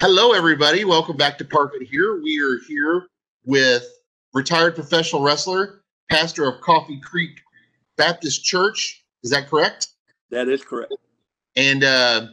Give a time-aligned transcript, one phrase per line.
[0.00, 0.86] Hello, everybody.
[0.86, 2.22] Welcome back to Park It Here.
[2.22, 3.08] We are here
[3.44, 3.86] with
[4.32, 7.42] retired professional wrestler, pastor of Coffee Creek
[7.98, 9.04] Baptist Church.
[9.22, 9.88] Is that correct?
[10.30, 10.94] That is correct.
[11.54, 12.28] And uh,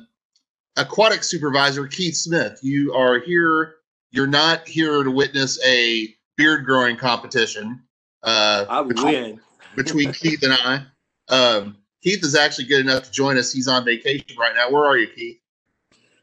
[0.78, 2.57] aquatic supervisor, Keith Smith.
[2.64, 3.75] You are here.
[4.11, 6.07] You're not here to witness a
[6.38, 7.82] beard growing competition.
[8.24, 9.42] Uh, I between, win.
[9.75, 10.84] between Keith and I.
[11.28, 13.52] Um, Keith is actually good enough to join us.
[13.52, 14.71] He's on vacation right now.
[14.71, 15.42] Where are you, Keith?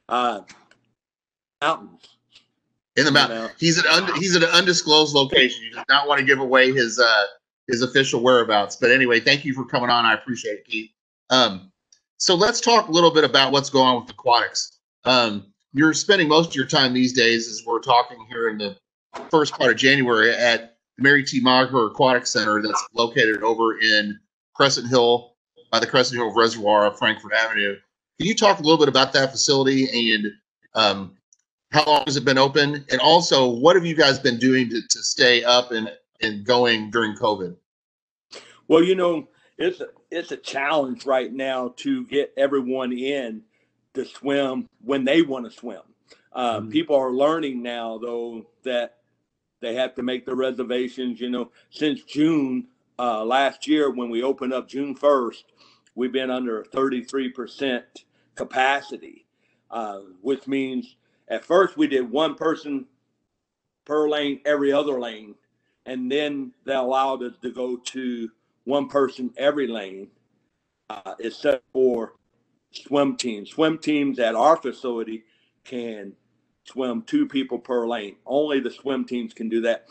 [0.08, 0.40] Uh,
[1.60, 2.08] mountains.
[2.96, 3.38] In the mountain.
[3.38, 3.50] You know?
[3.58, 5.64] He's at un- he's at an undisclosed location.
[5.64, 7.24] He does not want to give away his uh
[7.66, 8.76] his official whereabouts.
[8.76, 10.04] But anyway, thank you for coming on.
[10.04, 10.90] I appreciate it, Keith.
[11.30, 11.72] Um,
[12.18, 14.78] so let's talk a little bit about what's going on with aquatics.
[15.04, 18.76] Um, you're spending most of your time these days, as we're talking here in the
[19.30, 21.42] first part of January, at the Mary T.
[21.42, 24.18] Meagher Aquatic Center that's located over in
[24.54, 25.34] Crescent Hill
[25.72, 27.76] by the Crescent Hill Reservoir of Frankfort Avenue.
[28.18, 30.26] Can you talk a little bit about that facility and
[30.74, 31.16] um,
[31.74, 32.84] how long has it been open?
[32.88, 36.88] And also, what have you guys been doing to, to stay up and, and going
[36.90, 37.56] during COVID?
[38.68, 39.26] Well, you know,
[39.58, 43.42] it's a, it's a challenge right now to get everyone in
[43.94, 45.80] to swim when they want to swim.
[46.32, 46.70] Uh, mm-hmm.
[46.70, 48.98] People are learning now, though, that
[49.60, 51.20] they have to make the reservations.
[51.20, 52.68] You know, since June
[53.00, 55.42] uh, last year, when we opened up June 1st,
[55.96, 57.82] we've been under 33%
[58.36, 59.26] capacity,
[59.72, 60.94] uh, which means
[61.28, 62.86] at first we did one person
[63.84, 65.34] per lane every other lane,
[65.86, 68.30] and then they allowed us to go to
[68.64, 70.08] one person every lane,
[70.90, 72.14] uh, except for
[72.72, 73.50] swim teams.
[73.50, 75.24] Swim teams at our facility
[75.64, 76.12] can
[76.64, 78.16] swim two people per lane.
[78.26, 79.86] Only the swim teams can do that.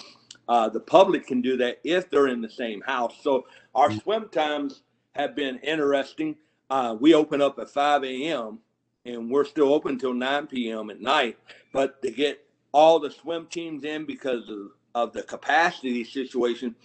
[0.47, 3.15] Uh, the public can do that if they're in the same house.
[3.21, 4.81] So our swim times
[5.13, 6.35] have been interesting.
[6.69, 8.59] Uh, we open up at 5 a.m.
[9.05, 10.89] and we're still open until 9 p.m.
[10.89, 11.37] at night.
[11.71, 16.75] But to get all the swim teams in because of, of the capacity situation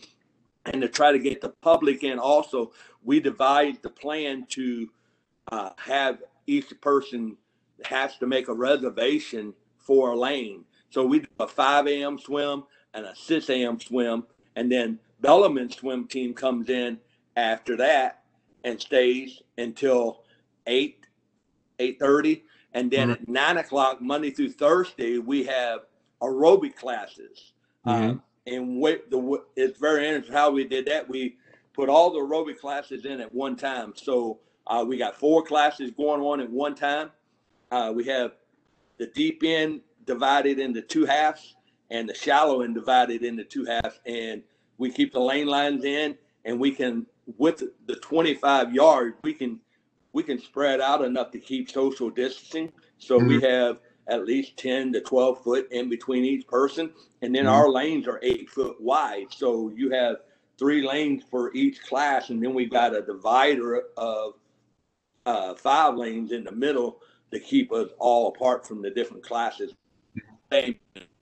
[0.66, 2.72] and to try to get the public in also,
[3.04, 4.88] we devised the plan to
[5.50, 7.36] uh, have each person
[7.84, 10.64] has to make a reservation for a lane.
[10.90, 12.18] So we do a 5 a.m.
[12.18, 12.64] swim
[12.94, 13.78] and a 6 a.m.
[13.80, 14.24] swim,
[14.56, 16.98] and then Bellarmine swim team comes in
[17.36, 18.22] after that
[18.64, 20.24] and stays until
[20.66, 20.97] 8,
[21.78, 22.42] 8.30.
[22.74, 23.22] And then mm-hmm.
[23.22, 25.80] at 9 o'clock, Monday through Thursday, we have
[26.22, 27.52] aerobic classes.
[27.86, 28.10] Mm-hmm.
[28.10, 31.08] Um, and the, it's very interesting how we did that.
[31.08, 31.36] We
[31.74, 33.92] put all the aerobic classes in at one time.
[33.96, 37.10] So uh, we got four classes going on at one time.
[37.70, 38.32] Uh, we have
[38.98, 41.56] the deep end divided into two halves
[41.90, 44.00] and the shallow end divided into two halves.
[44.06, 44.42] And
[44.78, 47.06] we keep the lane lines in and we can,
[47.36, 49.60] with the 25 yards, we can
[50.12, 52.72] we can spread out enough to keep social distancing.
[52.98, 53.28] So mm-hmm.
[53.28, 56.90] we have at least 10 to 12 foot in between each person.
[57.22, 57.54] And then mm-hmm.
[57.54, 59.26] our lanes are eight foot wide.
[59.30, 60.16] So you have
[60.58, 62.30] three lanes for each class.
[62.30, 64.34] And then we've got a divider of
[65.26, 69.74] uh, five lanes in the middle to keep us all apart from the different classes.
[70.50, 70.76] Same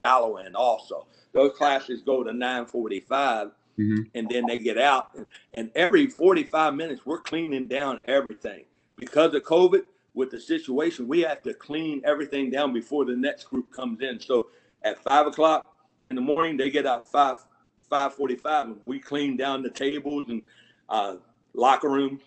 [0.04, 1.08] shallow end also.
[1.32, 3.48] Those classes go to 945
[3.78, 4.02] mm-hmm.
[4.14, 5.10] and then they get out.
[5.54, 8.64] And every 45 minutes, we're cleaning down everything.
[8.96, 9.82] Because of COVID,
[10.14, 14.18] with the situation, we have to clean everything down before the next group comes in.
[14.18, 14.48] So
[14.82, 15.66] at five o'clock
[16.10, 17.38] in the morning, they get out five
[17.88, 20.42] five forty five, and we clean down the tables and
[20.88, 21.16] uh,
[21.52, 22.22] locker rooms,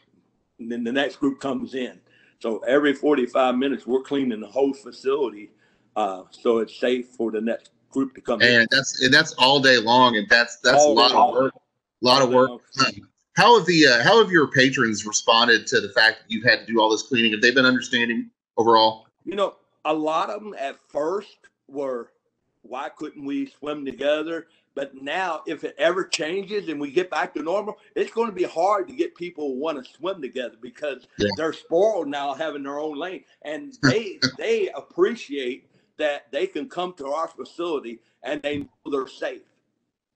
[0.59, 2.00] and then the next group comes in.
[2.40, 5.50] So every forty five minutes, we're cleaning the whole facility,
[5.96, 8.68] uh, so it's safe for the next group to come and in.
[8.69, 11.53] that's and that's all day long, and that's that's all a lot of work.
[11.56, 12.62] A lot of work.
[13.40, 16.60] How have the uh, how have your patrons responded to the fact that you've had
[16.60, 17.32] to do all this cleaning?
[17.32, 19.08] Have they been understanding overall?
[19.24, 19.56] You know,
[19.86, 21.38] a lot of them at first
[21.70, 22.12] were,
[22.64, 24.48] why couldn't we swim together?
[24.76, 28.36] But now, if it ever changes and we get back to normal, it's going to
[28.36, 31.30] be hard to get people who want to swim together because yeah.
[31.38, 36.92] they're spoiled now having their own lane, and they they appreciate that they can come
[36.97, 39.44] to our facility and they know they're safe.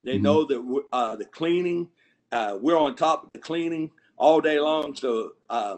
[0.04, 0.24] They mm-hmm.
[0.24, 1.88] know that uh, the cleaning
[2.34, 4.96] uh, we're on top of the cleaning all day long.
[4.96, 5.78] So uh,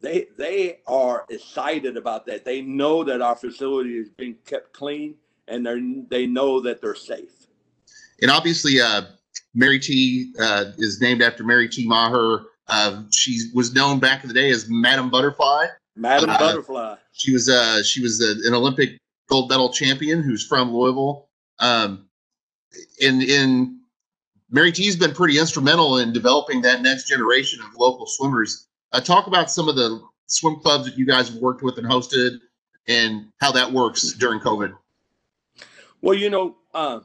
[0.00, 2.44] they they are excited about that.
[2.44, 5.16] They know that our facility is being kept clean,
[5.48, 7.48] and they they know that they're safe.
[8.22, 9.02] And obviously, uh,
[9.54, 11.86] Mary T uh, is named after Mary T.
[11.86, 12.44] Meagher.
[12.68, 15.66] Uh, she was known back in the day as Madam Butterfly.
[15.96, 16.94] Madam Butterfly.
[17.10, 18.98] She was uh, she was an Olympic
[19.28, 21.28] gold medal champion who's from Louisville.
[21.58, 22.06] Um,
[23.00, 23.81] in in
[24.52, 28.68] Mary T's been pretty instrumental in developing that next generation of local swimmers.
[28.92, 31.86] Uh, talk about some of the swim clubs that you guys have worked with and
[31.86, 32.38] hosted,
[32.86, 34.76] and how that works during COVID.
[36.02, 37.00] Well, you know, uh,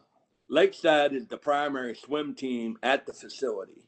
[0.50, 3.84] Lakeside is the primary swim team at the facility.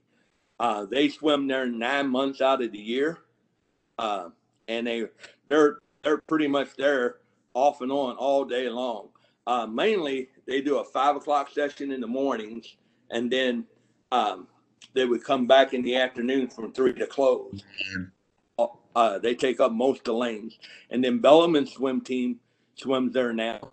[0.59, 3.19] Uh, they swim there nine months out of the year,
[3.97, 4.29] uh,
[4.69, 5.05] and they
[5.49, 7.17] they're they're pretty much there
[7.53, 9.09] off and on all day long.
[9.47, 12.75] Uh, mainly, they do a five o'clock session in the mornings,
[13.11, 13.65] and then
[14.11, 14.47] um,
[14.93, 17.63] they would come back in the afternoon from three to close.
[17.91, 18.03] Mm-hmm.
[18.95, 20.57] Uh, they take up most of the lanes,
[20.89, 22.39] and then Bellarmine swim team
[22.75, 23.71] swims there now.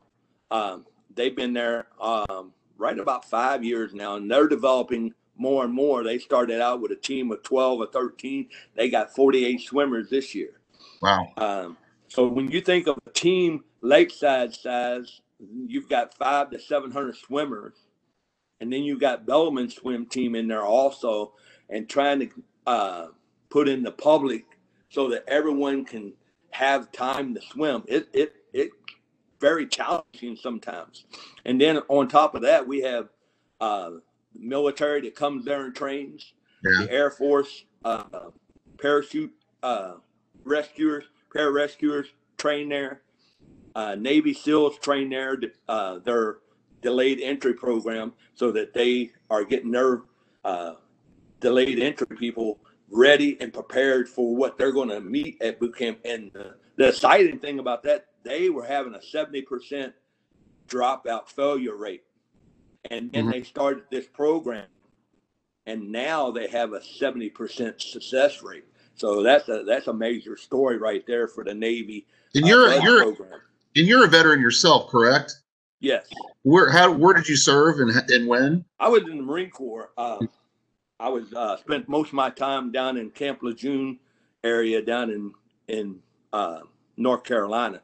[0.51, 0.85] Um,
[1.15, 6.05] they've been there um, right about five years now, and they're developing more and more.
[6.05, 8.49] They started out with a team of 12 or 13.
[8.75, 10.61] They got 48 swimmers this year.
[11.03, 11.33] Wow.
[11.37, 11.77] Um,
[12.09, 15.21] so when you think of a team lakeside size,
[15.67, 17.75] you've got five to 700 swimmers.
[18.61, 21.33] And then you've got Bellarmine swim team in there also,
[21.69, 22.29] and trying to
[22.67, 23.07] uh,
[23.51, 24.45] put in the public
[24.91, 26.13] so that everyone can
[26.51, 27.85] have time to swim.
[27.87, 28.71] It it it
[29.41, 31.05] very challenging sometimes.
[31.45, 33.09] And then on top of that, we have
[33.61, 33.91] uh,
[34.35, 36.33] military that comes there and trains,
[36.65, 36.87] yeah.
[36.87, 38.31] the Air Force uh,
[38.81, 39.33] parachute
[39.63, 39.95] uh,
[40.45, 41.05] rescuers,
[41.35, 42.07] pararescuers
[42.39, 43.03] train there,
[43.75, 45.37] uh, Navy SEALs train there.
[45.69, 46.39] Uh, their
[46.83, 50.03] delayed entry program, so that they are getting their
[50.45, 50.75] uh,
[51.41, 55.99] delayed entry people ready and prepared for what they're going to meet at boot camp.
[56.05, 56.31] And
[56.77, 59.93] the exciting thing about that they were having a 70%
[60.69, 62.03] dropout failure rate.
[62.91, 63.31] And then mm-hmm.
[63.31, 64.67] they started this program,
[65.67, 68.65] and now they have a 70% success rate.
[68.95, 72.07] So that's a that's a major story right there for the Navy.
[72.35, 73.41] And uh, you're uh, you're program.
[73.75, 75.35] and you're a veteran yourself, correct?
[75.81, 76.07] Yes.
[76.43, 78.65] Where how where did you serve and and when?
[78.81, 79.91] I was in the Marine Corps.
[79.97, 80.19] Uh,
[80.99, 83.99] I was uh, spent most of my time down in Camp Lejeune
[84.43, 85.33] area down in
[85.69, 85.99] in
[86.33, 86.61] uh,
[86.97, 87.83] North Carolina.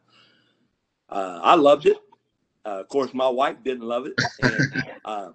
[1.09, 1.99] Uh, I loved it.
[2.65, 4.15] Uh, of course, my wife didn't love it.
[4.43, 5.29] And, uh,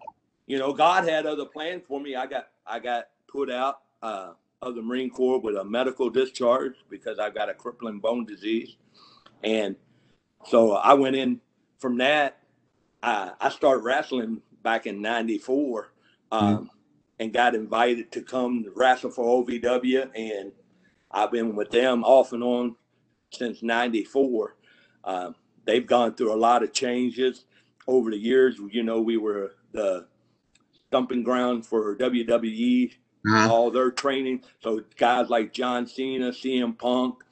[0.47, 2.15] you know, God had other plans for me.
[2.15, 4.31] I got I got put out uh,
[4.61, 8.77] of the Marine Corps with a medical discharge because I got a crippling bone disease,
[9.43, 9.75] and
[10.45, 11.39] so I went in
[11.77, 12.36] from that.
[13.07, 15.93] I, I started wrestling back in '94,
[16.31, 16.65] um, mm-hmm.
[17.19, 20.51] and got invited to come to wrestle for OVW, and
[21.09, 22.75] I've been with them off and on
[23.31, 24.55] since '94.
[25.05, 27.45] Um, they've gone through a lot of changes
[27.87, 28.59] over the years.
[28.71, 30.07] You know, we were the
[30.91, 32.91] dumping ground for WWE,
[33.25, 33.53] uh-huh.
[33.53, 34.43] all their training.
[34.59, 37.23] So guys like John Cena, CM Punk,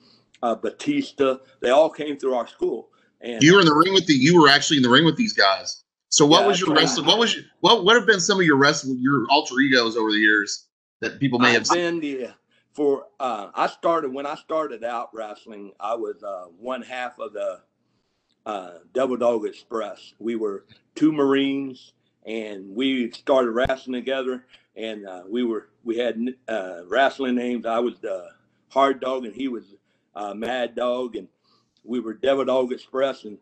[0.42, 2.90] uh, Batista, they all came through our school.
[3.22, 4.14] And you were in the ring with the.
[4.14, 5.84] You were actually in the ring with these guys.
[6.10, 7.08] So what yeah, was your wrestling?
[7.08, 7.84] What was your, what?
[7.84, 10.68] What have been some of your wrestling, your alter egos over the years
[11.02, 12.30] that people may I've have been the
[12.74, 13.08] for.
[13.20, 15.72] Uh, I started when I started out wrestling.
[15.80, 17.62] I was uh, one half of the
[18.46, 20.14] uh, Devil Dog Express.
[20.20, 21.94] We were two Marines,
[22.26, 24.46] and we started wrestling together.
[24.76, 27.66] And uh, we were we had uh, wrestling names.
[27.66, 28.30] I was the
[28.70, 29.64] Hard Dog, and he was
[30.16, 31.28] uh, Mad Dog, and
[31.86, 33.24] we were Devil Dog Express.
[33.24, 33.38] And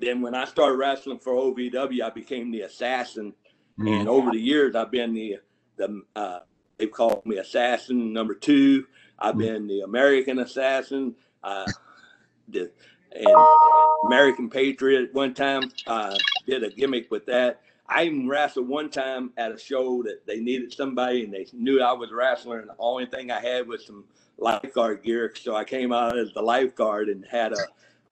[0.00, 3.32] then when I started wrestling for OVW, I became the Assassin.
[3.78, 3.88] Mm-hmm.
[3.88, 5.36] And over the years, I've been the
[5.76, 6.40] the uh,
[6.78, 8.86] they've called me Assassin Number Two.
[9.18, 9.40] I've mm-hmm.
[9.40, 11.14] been the American Assassin.
[11.42, 11.66] Uh,
[12.48, 12.70] the
[13.12, 13.36] and
[14.04, 17.60] American Patriot one time uh, did a gimmick with that.
[17.88, 21.80] I even wrestled one time at a show that they needed somebody and they knew
[21.80, 24.04] I was a wrestler and the only thing I had was some
[24.38, 25.32] lifeguard gear.
[25.40, 27.66] So I came out as the lifeguard and had a,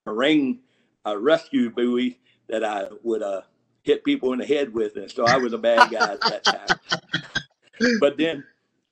[0.06, 0.60] a ring,
[1.04, 3.42] a rescue buoy that I would uh,
[3.82, 4.96] hit people in the head with.
[4.96, 7.98] And so I was a bad guy at that time.
[8.00, 8.44] but then,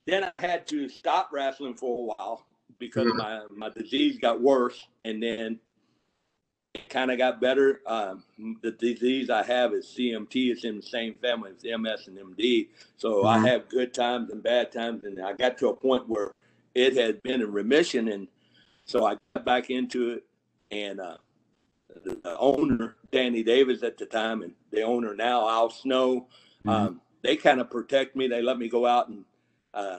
[0.07, 2.47] then I had to stop wrestling for a while
[2.79, 3.19] because mm-hmm.
[3.19, 4.87] my, my disease got worse.
[5.05, 5.59] And then
[6.75, 7.81] it kind of got better.
[7.87, 8.25] Um,
[8.62, 10.51] the disease I have is CMT.
[10.51, 12.69] It's in the same family as MS and MD.
[12.97, 13.27] So mm-hmm.
[13.27, 15.05] I have good times and bad times.
[15.05, 16.33] And I got to a point where
[16.75, 18.09] it had been in remission.
[18.09, 18.29] And
[18.85, 20.25] so I got back into it.
[20.71, 21.19] And uh,
[22.05, 26.29] the, the, owner, Danny Davis at the time, and the owner now, Al Snow,
[26.64, 26.69] mm-hmm.
[26.69, 28.26] um, they kind of protect me.
[28.26, 29.25] They let me go out and
[29.75, 29.99] uh,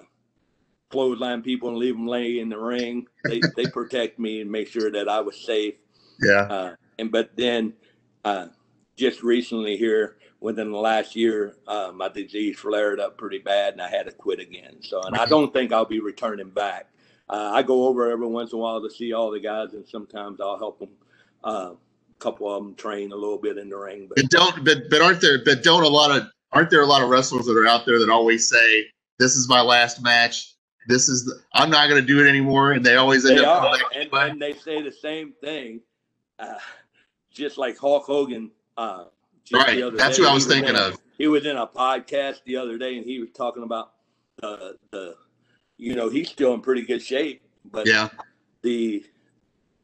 [0.90, 3.08] clothesline people and leave them lay in the ring.
[3.26, 5.76] They, they protect me and make sure that I was safe.
[6.22, 6.42] Yeah.
[6.42, 7.74] Uh, and but then
[8.24, 8.48] uh,
[8.96, 13.82] just recently here, within the last year, uh, my disease flared up pretty bad, and
[13.82, 14.76] I had to quit again.
[14.82, 16.90] So, and I don't think I'll be returning back.
[17.30, 19.88] Uh, I go over every once in a while to see all the guys, and
[19.88, 20.90] sometimes I'll help them.
[21.46, 24.66] Uh, a couple of them train a little bit in the ring, but, but don't.
[24.66, 25.44] But but aren't there?
[25.44, 27.98] But don't a lot of aren't there a lot of wrestlers that are out there
[28.00, 28.86] that always say,
[29.20, 30.54] "This is my last match."
[30.88, 33.46] This is the, I'm not going to do it anymore, and they always end they
[33.46, 33.64] up.
[33.64, 35.80] Are, and, and they say the same thing
[36.40, 36.60] uh,
[37.32, 38.52] just like Hulk Hogan.
[38.76, 39.06] Uh,
[39.52, 39.84] right.
[39.96, 41.00] That's day, who I was thinking was in, of.
[41.18, 43.94] He was in a podcast the other day, and he was talking about
[44.42, 45.16] the the,
[45.78, 48.10] you know, he's still in pretty good shape, but yeah,
[48.62, 49.04] the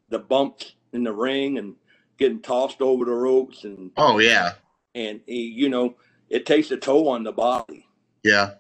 [0.10, 1.76] the bumps in the ring and
[2.18, 4.54] getting tossed over the ropes and oh yeah,
[4.96, 5.96] and he, you know,
[6.30, 7.86] it takes a toll on the body.
[8.24, 8.52] Yeah.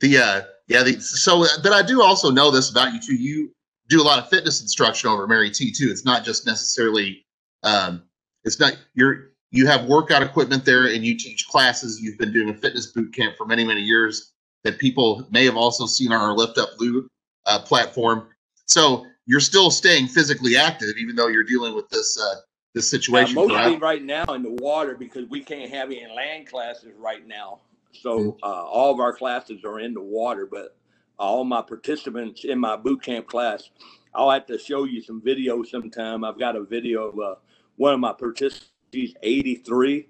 [0.00, 3.14] The uh yeah, the, so but I do also know this about you too.
[3.14, 3.52] You
[3.88, 5.88] do a lot of fitness instruction over Mary T too.
[5.90, 7.26] It's not just necessarily
[7.62, 8.02] um
[8.44, 12.00] it's not you're you have workout equipment there and you teach classes.
[12.00, 14.32] You've been doing a fitness boot camp for many, many years
[14.64, 17.08] that people may have also seen on our Lift Up Blue
[17.46, 18.28] uh, platform.
[18.66, 22.36] So you're still staying physically active, even though you're dealing with this uh,
[22.74, 23.36] this situation.
[23.36, 27.26] Uh, mostly right now in the water because we can't have any land classes right
[27.26, 27.60] now.
[27.92, 28.44] So mm-hmm.
[28.44, 30.76] uh, all of our classes are in the water, but
[31.18, 33.70] all my participants in my boot camp class,
[34.14, 36.22] I'll have to show you some video sometime.
[36.22, 37.34] I've got a video of uh,
[37.76, 38.70] one of my participants.
[38.92, 40.08] She's 83,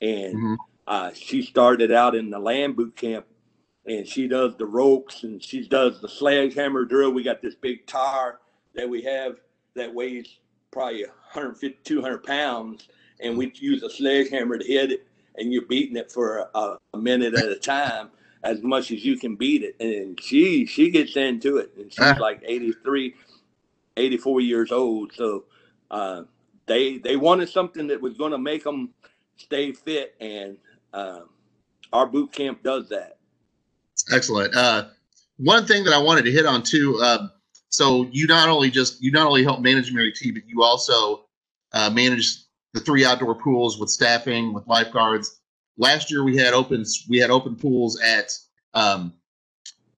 [0.00, 0.54] and mm-hmm.
[0.86, 3.26] uh, she started out in the land boot camp,
[3.86, 7.10] and she does the ropes and she does the sledgehammer drill.
[7.10, 8.38] We got this big tire
[8.74, 9.40] that we have
[9.74, 10.38] that weighs
[10.70, 12.88] probably 150, 200 pounds,
[13.20, 16.98] and we use a sledgehammer to hit it and you're beating it for a, a
[16.98, 18.10] minute at a time
[18.42, 19.76] as much as you can beat it.
[19.80, 22.16] And she she gets into it, and she's uh.
[22.20, 23.14] like 83,
[23.96, 25.12] 84 years old.
[25.14, 25.44] So
[25.90, 26.22] uh,
[26.66, 28.90] they they wanted something that was going to make them
[29.36, 30.56] stay fit, and
[30.92, 31.20] uh,
[31.92, 33.18] our boot camp does that.
[34.12, 34.54] Excellent.
[34.54, 34.88] Uh,
[35.36, 37.00] one thing that I wanted to hit on too.
[37.02, 37.30] Um,
[37.68, 41.26] so you not only just you not only help manage Mary T, but you also
[41.72, 42.38] uh, manage
[42.74, 45.40] the three outdoor pools with staffing with lifeguards.
[45.78, 48.32] Last year we had open we had open pools at
[48.74, 49.14] um,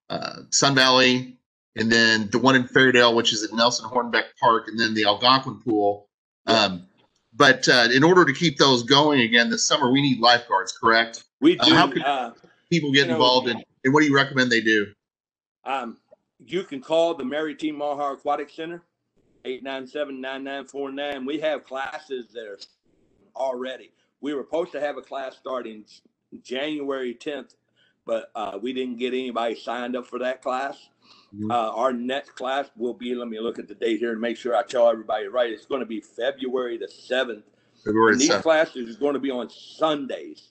[0.08, 1.38] uh, Sun Valley,
[1.76, 5.04] and then the one in Fairdale, which is at Nelson Hornbeck Park, and then the
[5.04, 6.03] Algonquin pool.
[6.46, 6.86] Um,
[7.34, 10.72] but uh, in order to keep those going again this summer, we need lifeguards.
[10.72, 11.24] Correct?
[11.40, 11.72] We uh, do.
[11.72, 12.32] Uh, how can uh,
[12.70, 14.86] people get involved, in, and what do you recommend they do?
[15.64, 15.96] Um,
[16.38, 17.72] you can call the Mary T.
[17.72, 18.82] Meagher Aquatic Center
[19.44, 21.26] 897-9949.
[21.26, 22.56] We have classes there
[23.36, 23.90] already.
[24.20, 25.84] We were supposed to have a class starting
[26.42, 27.54] January 10th,
[28.06, 30.88] but uh, we didn't get anybody signed up for that class.
[31.34, 31.50] Mm-hmm.
[31.50, 34.36] Uh, our next class will be, let me look at the date here and make
[34.36, 35.50] sure I tell everybody right.
[35.50, 37.42] It's going to be February the 7th.
[37.84, 38.42] February and these 7th.
[38.42, 40.50] classes are going to be on Sundays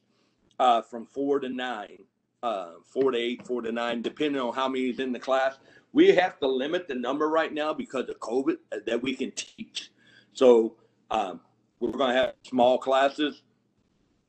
[0.60, 1.98] uh, from 4 to 9,
[2.44, 5.58] uh, 4 to 8, 4 to 9, depending on how many is in the class
[5.94, 9.32] we have to limit the number right now because of COVID uh, that we can
[9.32, 9.92] teach.
[10.34, 10.76] So
[11.10, 11.40] um,
[11.80, 13.44] we're going to have small classes,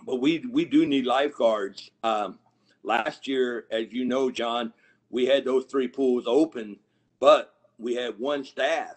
[0.05, 1.91] but we we do need lifeguards.
[2.05, 2.39] Um,
[2.83, 4.75] last year, as you know, John,
[5.15, 6.77] we had those three pools open,
[7.21, 8.97] but we had one staff,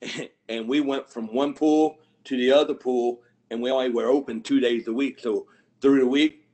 [0.48, 4.42] and we went from one pool to the other pool, and we only were open
[4.42, 5.18] two days a week.
[5.18, 5.46] So
[5.80, 6.46] through the week,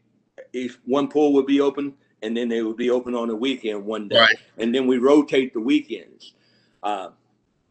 [0.53, 3.85] if one pool would be open, and then they would be open on the weekend
[3.85, 4.37] one day, right.
[4.59, 6.33] and then we rotate the weekends.
[6.85, 7.09] Uh,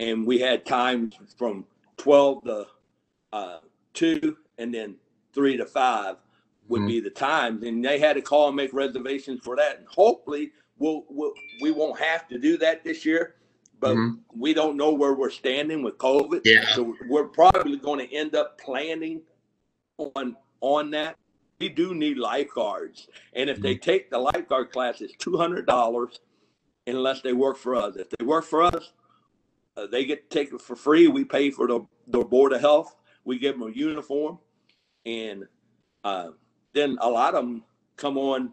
[0.01, 1.65] and we had times from
[1.95, 2.67] twelve to
[3.31, 3.59] uh,
[3.93, 4.97] two, and then
[5.33, 6.17] three to five
[6.67, 6.87] would mm-hmm.
[6.87, 9.79] be the times, and they had to call and make reservations for that.
[9.79, 13.35] And hopefully, we'll, we'll we won't have to do that this year.
[13.79, 14.39] But mm-hmm.
[14.39, 16.41] we don't know where we're standing with COVID.
[16.45, 16.73] Yeah.
[16.73, 19.21] So we're probably going to end up planning
[19.97, 21.17] on on that
[21.63, 23.07] we do need lifeguards.
[23.33, 23.91] And if they mm-hmm.
[23.91, 26.19] take the lifeguard class, it's two hundred dollars
[26.87, 27.95] unless they work for us.
[27.95, 28.91] If they work for us,
[29.77, 31.07] uh, they get to take it for free.
[31.07, 32.95] We pay for the, the board of health.
[33.23, 34.39] We give them a uniform,
[35.05, 35.45] and
[36.03, 36.31] uh,
[36.73, 37.63] then a lot of them
[37.95, 38.51] come on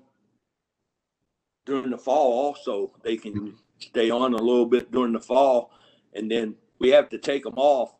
[1.71, 2.33] during the fall.
[2.33, 3.57] Also, they can mm-hmm.
[3.79, 5.71] stay on a little bit during the fall,
[6.13, 7.95] and then we have to take them off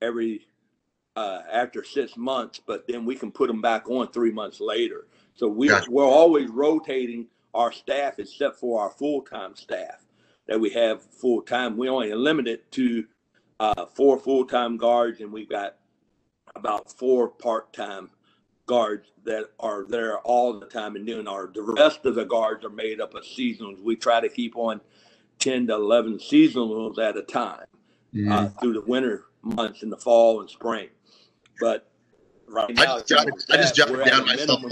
[0.00, 0.46] every
[1.16, 5.08] uh, after six months, but then we can put them back on three months later.
[5.34, 5.90] So we, gotcha.
[5.90, 10.04] we're always rotating our staff except for our full time staff
[10.46, 11.76] that we have full time.
[11.76, 13.04] We only limit it to
[13.58, 15.76] uh, four full time guards, and we've got
[16.54, 18.10] about four part time
[18.66, 22.64] guards that are there all the time and doing our the rest of the guards
[22.64, 23.82] are made up of seasonals.
[23.82, 24.80] We try to keep on
[25.38, 27.66] ten to eleven seasonals at a time
[28.14, 28.30] mm.
[28.30, 30.88] uh, through the winter months in the fall and spring.
[31.60, 31.88] But
[32.48, 34.62] right now, I just jotted, I just jotted down myself.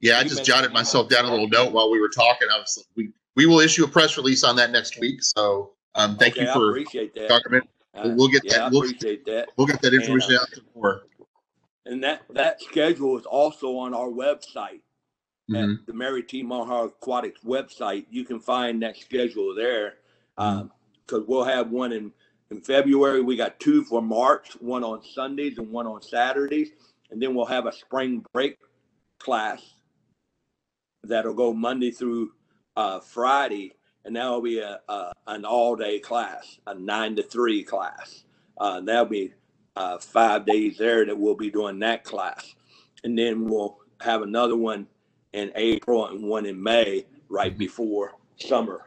[0.00, 2.48] Yeah, I just jotted myself down a little note while we were talking.
[2.52, 5.22] I was we we will issue a press release on that next week.
[5.22, 7.28] So um, thank okay, you for appreciate that.
[7.28, 7.68] Document.
[7.94, 8.72] Uh, we'll get yeah, that.
[8.72, 9.48] We'll, appreciate that.
[9.56, 11.02] We'll get that information and, uh, out to more.
[11.86, 14.80] And that that schedule is also on our website
[15.50, 15.56] mm-hmm.
[15.56, 16.42] at the Mary T.
[16.42, 18.06] Meagher Aquatics website.
[18.10, 19.94] You can find that schedule there
[20.36, 20.62] because
[21.12, 22.12] um, we'll have one in
[22.50, 26.70] in February, we got two for March, one on Sundays and one on Saturdays.
[27.10, 28.58] And then we'll have a spring break
[29.18, 29.62] class
[31.02, 32.32] that'll go Monday through
[32.76, 33.72] uh, Friday.
[34.04, 38.24] And that'll be a, a an all day class, a nine to three class.
[38.58, 39.32] Uh, that'll be
[39.76, 42.54] uh, five days there that we'll be doing that class.
[43.02, 44.86] And then we'll have another one
[45.32, 48.82] in April and one in May right before summer.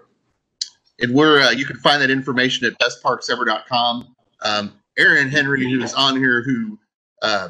[1.00, 4.15] And we're uh, you can find that information at bestparksever.com.
[4.41, 6.79] Um, Aaron Henry, who is on here, who
[7.22, 7.48] uh,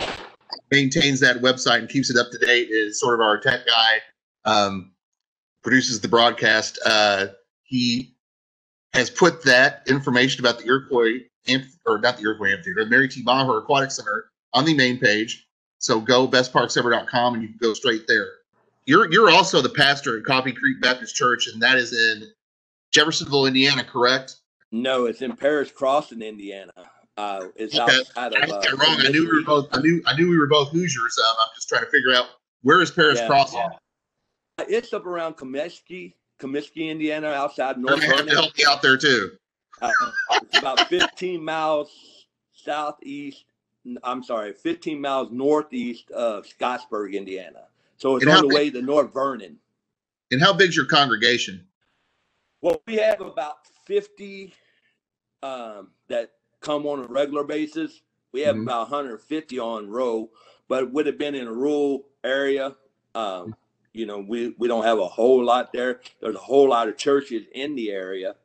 [0.70, 4.02] maintains that website and keeps it up to date, is sort of our tech guy.
[4.44, 4.92] Um,
[5.62, 6.80] produces the broadcast.
[6.86, 7.28] Uh,
[7.64, 8.16] he
[8.94, 11.26] has put that information about the Iroquois
[11.86, 13.24] or not the Iroquois Amphitheater, the Mary T.
[13.24, 15.48] Meagher Aquatic Center on the main page.
[15.80, 18.28] So go bestparksever.com and you can go straight there.
[18.86, 22.24] You're you're also the pastor at Coffee Creek Baptist Church, and that is in
[22.94, 24.38] Jeffersonville, Indiana, correct?
[24.72, 26.72] No, it's in Paris Crossing, Indiana.
[27.18, 27.98] Uh, it's okay.
[28.00, 28.50] outside of.
[28.50, 28.98] I uh, wrong.
[29.00, 29.68] I knew we were both.
[29.72, 30.02] I knew.
[30.06, 31.18] I knew we were both Hoosiers.
[31.18, 32.28] Um, I'm just trying to figure out
[32.62, 33.60] where is Paris yeah, Crossing.
[33.60, 34.66] Yeah.
[34.70, 37.96] It's up around Commiskey, Commiskey, Indiana, outside North.
[37.96, 39.32] I'm have to help you out there too.
[39.82, 39.92] Uh,
[40.44, 43.46] it's about 15 miles southeast.
[44.04, 47.64] I'm sorry, 15 miles northeast of Scottsburg, Indiana.
[47.98, 49.58] So it's and on the big, way to North Vernon.
[50.32, 51.66] And how big's your congregation?
[52.62, 54.54] Well, we have about 50
[55.42, 58.02] um, that come on a regular basis.
[58.34, 58.64] We have mm-hmm.
[58.64, 60.30] about 150 on row,
[60.68, 62.76] but it would have been in a rural area.
[63.16, 63.56] Um,
[63.98, 66.02] you know, we, we don't have a whole lot there.
[66.22, 68.36] There's a whole lot of churches in the area.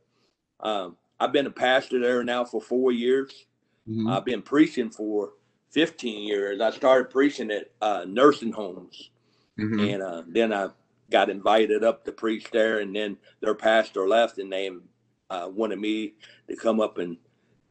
[0.60, 3.46] Um, I've been a pastor there now for four years.
[3.88, 4.08] Mm-hmm.
[4.08, 5.34] I've been preaching for
[5.70, 6.60] 15 years.
[6.60, 9.10] I started preaching at uh, nursing homes.
[9.58, 9.80] Mm-hmm.
[9.80, 10.68] And uh, then I
[11.10, 14.70] got invited up to preach there, and then their pastor left, and they
[15.28, 16.14] uh, wanted me
[16.48, 17.18] to come up and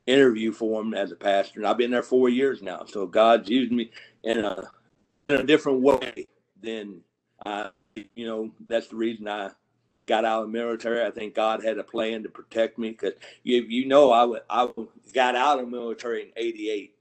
[0.06, 1.60] interview for him as a pastor.
[1.60, 3.90] And I've been there four years now, so God's used me
[4.24, 4.70] in a
[5.30, 6.28] in a different way
[6.62, 7.02] than
[7.46, 7.70] I,
[8.16, 8.52] you know.
[8.68, 9.52] That's the reason I
[10.06, 11.06] got out of the military.
[11.06, 14.70] I think God had a plan to protect me because you you know I I
[15.14, 16.96] got out of the military in '88,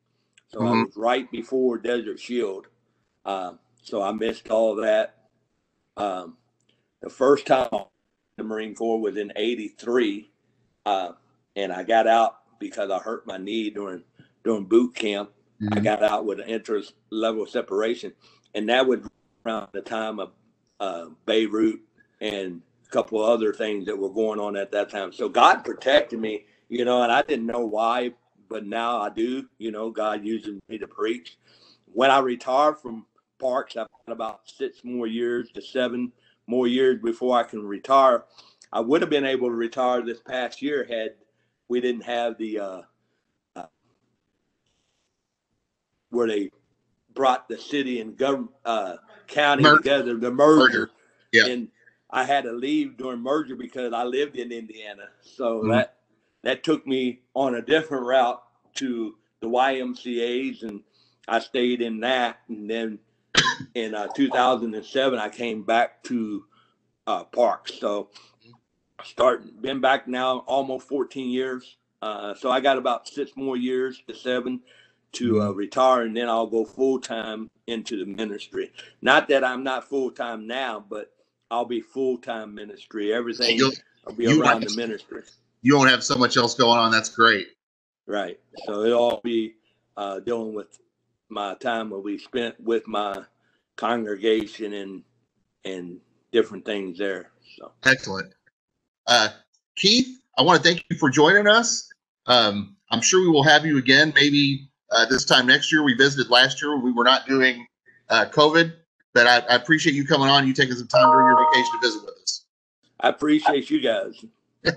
[0.48, 0.68] so mm-hmm.
[0.68, 2.66] I was right before Desert Shield.
[3.24, 5.16] Uh, so I missed all that.
[5.96, 6.37] Um,
[7.03, 7.68] the first time
[8.37, 10.31] the Marine Corps was in '83,
[10.87, 11.12] uh,
[11.57, 14.05] and I got out because I hurt my knee during
[14.44, 15.31] during boot camp.
[15.61, 15.79] Mm-hmm.
[15.79, 18.12] I got out with an interest level separation,
[18.55, 19.00] and that was
[19.44, 20.31] around the time of
[20.80, 21.80] uh, Beirut
[22.20, 25.12] and a couple of other things that were going on at that time.
[25.12, 28.12] So God protected me, you know, and I didn't know why,
[28.48, 29.46] but now I do.
[29.58, 31.38] You know, God using me to preach.
[31.92, 33.06] When I retired from
[33.40, 33.76] parks.
[33.76, 36.12] I've got about six more years to seven
[36.46, 38.24] more years before I can retire.
[38.72, 41.14] I would have been able to retire this past year had
[41.68, 42.82] we didn't have the uh,
[43.56, 43.66] uh,
[46.10, 46.50] where they
[47.14, 48.96] brought the city and government uh,
[49.30, 50.60] county together, the merger.
[50.60, 50.90] merger.
[51.32, 51.46] Yeah.
[51.46, 51.68] And
[52.10, 55.08] I had to leave during merger because I lived in Indiana.
[55.20, 55.70] So mm-hmm.
[55.70, 55.96] that
[56.42, 58.42] that took me on a different route
[58.74, 60.82] to the YMCA's and
[61.28, 62.98] I stayed in that and then
[63.74, 66.44] in uh, 2007, I came back to
[67.06, 67.78] uh, Parks.
[67.78, 68.08] So
[69.04, 71.76] start been back now almost 14 years.
[72.02, 74.60] Uh, so I got about six more years to seven
[75.12, 78.73] to uh, retire, and then I'll go full time into the ministry.
[79.03, 81.12] Not that I'm not full time now, but
[81.51, 83.12] I'll be full time ministry.
[83.12, 83.61] Everything
[84.07, 85.23] will be around the ministry.
[85.62, 86.90] You won't have so much else going on.
[86.90, 87.49] That's great.
[88.07, 88.40] Right.
[88.66, 89.55] So it'll all be
[89.96, 90.79] uh, dealing with
[91.29, 93.23] my time will be spent with my
[93.77, 95.03] congregation and
[95.64, 96.01] and
[96.33, 97.31] different things there.
[97.57, 98.35] So excellent.
[99.07, 99.29] Uh,
[99.77, 101.88] Keith, I want to thank you for joining us.
[102.27, 105.83] Um, I'm sure we will have you again, maybe uh, this time next year.
[105.83, 106.79] We visited last year.
[106.79, 107.66] We were not doing
[108.09, 108.72] uh, COVID,
[109.14, 110.46] but I, I appreciate you coming on.
[110.46, 112.44] You taking some time during your vacation to visit with us.
[113.00, 114.24] I appreciate you guys.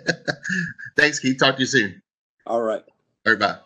[0.97, 1.37] Thanks, Keith.
[1.39, 2.01] Talk to you soon.
[2.47, 2.83] All right.
[3.25, 3.39] All right.
[3.39, 3.57] Bye.